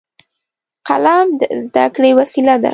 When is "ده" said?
2.63-2.69